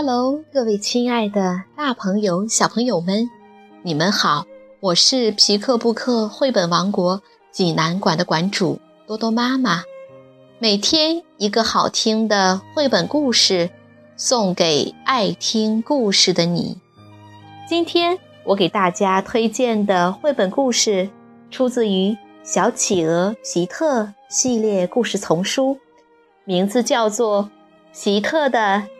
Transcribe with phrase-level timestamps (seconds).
[0.00, 3.28] Hello，各位亲爱的大朋友、小朋友们，
[3.82, 4.46] 你们好！
[4.78, 9.82] 我是皮克布克绘本王国济南馆的馆主多多妈妈。
[10.60, 13.70] 每天一个好听的绘本故事，
[14.16, 16.78] 送给爱听故事的你。
[17.68, 21.10] 今天我给大家推荐的绘本故事，
[21.50, 22.12] 出自于
[22.44, 25.76] 《小企鹅皮特》系列故事丛书，
[26.44, 27.50] 名字叫做
[28.04, 28.58] 《皮特的》。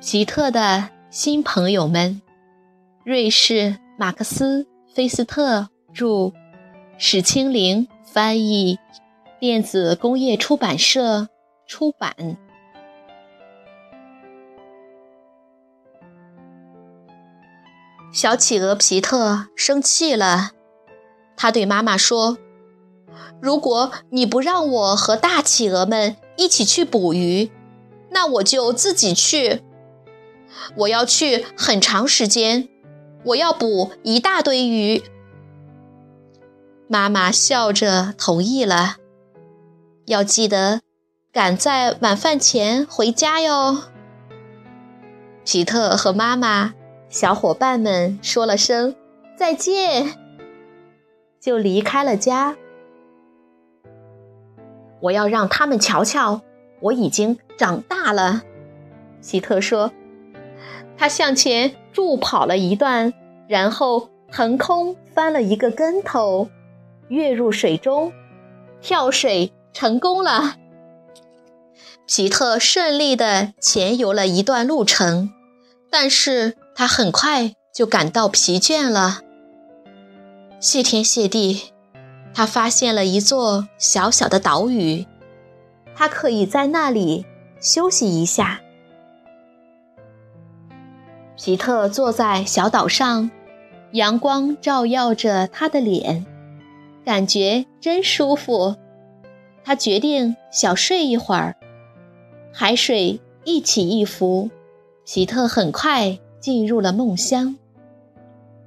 [0.00, 2.22] 皮特的新朋友们，
[3.04, 4.62] 瑞士马克思·
[4.94, 6.32] 菲斯特著，
[6.96, 8.78] 史清玲翻译，
[9.40, 11.28] 电子工业出版社
[11.66, 12.38] 出版。
[18.12, 20.52] 小企鹅皮特生气了，
[21.36, 22.38] 他对妈妈说
[23.42, 27.50] ：“如果你不让我和大企鹅们一起去捕鱼，
[28.10, 29.62] 那我就自己去。”
[30.76, 32.68] 我要去很长时间，
[33.24, 35.02] 我要捕一大堆鱼。
[36.88, 38.96] 妈妈笑着同意了。
[40.06, 40.80] 要记得
[41.32, 43.84] 赶在晚饭前回家哟。
[45.44, 46.74] 皮特和妈妈、
[47.08, 48.94] 小伙伴们说了声
[49.36, 50.14] 再见，
[51.40, 52.56] 就离开了家。
[55.00, 56.42] 我要让他们瞧瞧，
[56.80, 58.42] 我已经长大了。
[59.22, 59.92] 皮特说。
[60.98, 63.14] 他向前助跑了一段，
[63.48, 66.50] 然后腾空翻了一个跟头，
[67.08, 68.12] 跃入水中，
[68.80, 70.56] 跳水成功了。
[72.06, 75.30] 皮特顺利地潜游了一段路程，
[75.88, 79.20] 但是他很快就感到疲倦了。
[80.58, 81.70] 谢天谢地，
[82.34, 85.06] 他发现了一座小小的岛屿，
[85.94, 87.24] 他可以在那里
[87.60, 88.62] 休息一下。
[91.48, 93.30] 皮特坐在小岛上，
[93.92, 96.26] 阳光照耀着他的脸，
[97.06, 98.76] 感觉真舒服。
[99.64, 101.56] 他决定小睡一会儿。
[102.52, 104.50] 海水一起一伏，
[105.06, 107.56] 皮特很快进入了梦乡。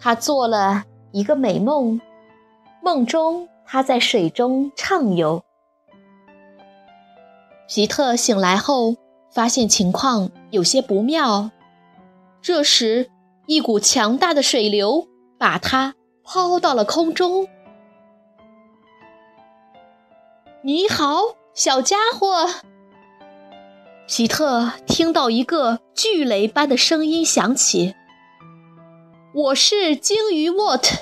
[0.00, 0.82] 他做了
[1.12, 2.00] 一个美梦，
[2.82, 5.44] 梦中他在水中畅游。
[7.68, 8.96] 皮特醒来后，
[9.30, 11.52] 发现情况有些不妙。
[12.44, 13.08] 这时，
[13.46, 17.48] 一股强大的水流把它抛到了空中。
[20.60, 22.50] 你好，小家伙！
[24.06, 27.94] 皮特听到一个巨雷般的声音响起
[29.32, 30.98] ：“我是鲸鱼沃特，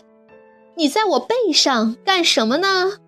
[0.77, 3.01] 你在我背上干什么呢？”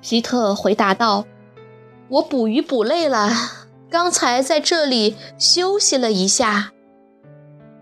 [0.00, 1.26] 皮特回答道
[2.06, 3.30] ：“我捕鱼捕累了。”
[3.88, 6.72] 刚才在这里休息了一下，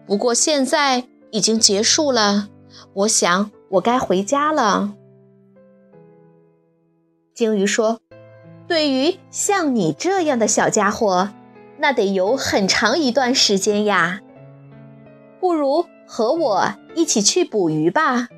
[0.06, 2.48] 不过现在已经结束了。
[2.92, 4.94] 我想我该回家了。
[7.34, 8.00] 鲸鱼说
[8.69, 11.31] ：“对于像你这样的小家伙，
[11.78, 14.21] 那得有很长一段时间呀。
[15.41, 18.28] 不如和我一起去捕鱼吧。”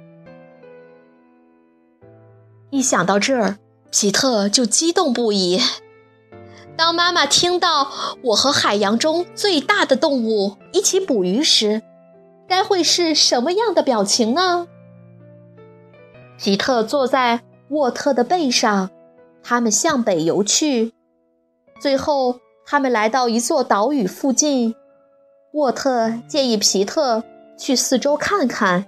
[2.70, 3.58] 一想到这儿，
[3.90, 5.60] 皮特就激动不已。
[6.76, 7.90] 当妈妈听到
[8.22, 11.82] 我和海洋中最大的动物一起捕鱼时，
[12.46, 14.68] 该会是什么样的表情呢？
[16.38, 18.90] 皮特坐在沃特的背上，
[19.42, 20.92] 他们向北游去。
[21.80, 24.74] 最后，他们来到一座岛屿附近。
[25.52, 27.24] 沃特建议皮特
[27.58, 28.84] 去四周看看。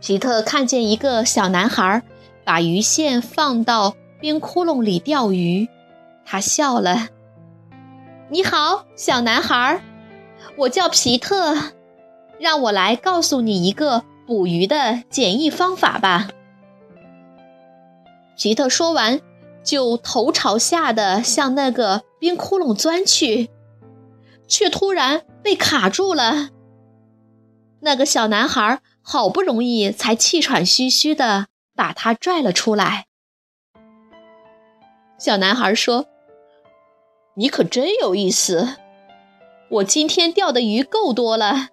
[0.00, 2.04] 皮特看见一个小男孩
[2.44, 3.94] 把鱼线放到。
[4.20, 5.68] 冰窟窿里钓鱼，
[6.24, 7.08] 他笑了。
[8.30, 9.80] 你好，小男孩，
[10.56, 11.56] 我叫皮特，
[12.38, 16.28] 让我来告诉你一个捕鱼的简易方法吧。
[18.36, 19.20] 皮特说完，
[19.64, 23.50] 就头朝下的向那个冰窟窿钻去，
[24.46, 26.50] 却突然被卡住了。
[27.80, 33.07] 那个小男孩好不容易才气喘吁吁的把他拽了出来。
[35.18, 36.06] 小男孩说
[37.34, 38.76] ：“你可真有意思，
[39.68, 41.68] 我今天钓的鱼够多了，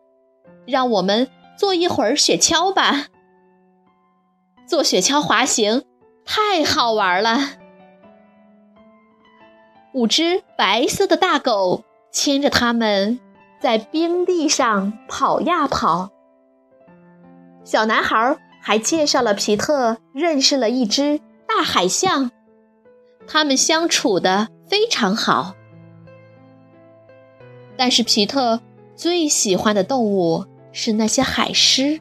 [0.65, 3.05] 让我们做一会儿雪橇吧。
[4.65, 5.83] 坐雪橇滑行
[6.25, 7.37] 太好玩了。
[9.93, 13.19] 五只白色的大狗牵着它们
[13.61, 16.09] 在冰地上跑呀跑。
[17.63, 22.31] 小男孩还介绍了皮特认识了一只大海象，
[23.27, 25.55] 他们相处的非常好。
[27.77, 28.61] 但是皮特
[28.95, 31.99] 最喜欢的动物是那些海狮。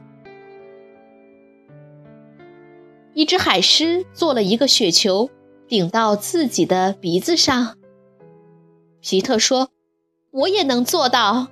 [3.13, 5.31] 一只海狮做了一个雪球，
[5.69, 7.77] 顶到自己的鼻子上。
[9.01, 9.71] 皮特说
[10.33, 11.49] ：“我也能做到。”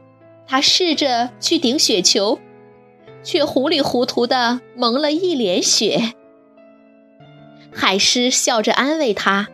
[0.46, 2.38] 他试着去顶雪球。
[3.24, 6.14] 却糊里糊涂的蒙了一脸雪。
[7.72, 9.48] 海狮笑着安慰他：“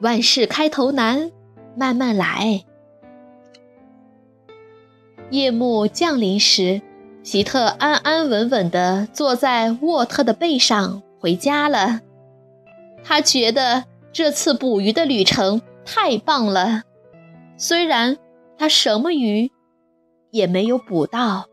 [0.00, 1.30] 万事开头难，
[1.76, 2.64] 慢慢来。”
[5.30, 6.80] 夜幕降临时，
[7.22, 12.00] 皮特安安稳稳地坐在沃特的背上回家了。
[13.04, 16.82] 他觉得这次捕鱼的旅程太棒了，
[17.58, 18.16] 虽然
[18.56, 19.52] 他什么鱼
[20.30, 21.46] 也没有捕到。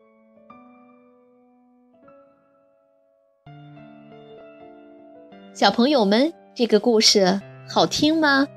[5.53, 8.47] 小朋友们，这个故事好听吗？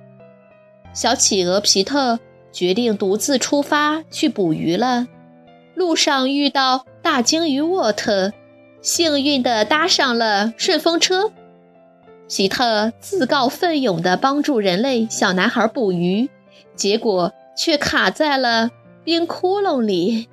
[0.92, 2.18] 小企鹅皮特
[2.52, 5.06] 决定独自出发去捕鱼了。
[5.74, 8.32] 路上遇到大鲸鱼沃特，
[8.82, 11.32] 幸运地搭上了顺风车。
[12.28, 16.28] 皮特自告奋勇地帮助人类小男孩捕鱼，
[16.74, 18.70] 结果却卡在了
[19.04, 20.28] 冰窟窿里。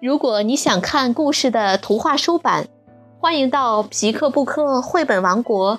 [0.00, 2.68] 如果你想看故事的图画书版，
[3.20, 5.78] 欢迎到皮克布克绘本王国